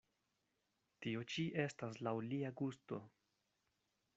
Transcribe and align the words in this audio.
Tio 1.05 1.21
ĉi 1.33 1.45
estas 1.65 1.99
laŭ 2.07 2.15
lia 2.31 2.53
gusto. 2.63 3.01